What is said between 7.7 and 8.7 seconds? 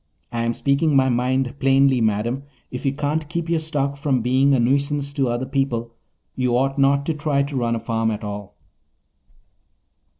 a farm at all."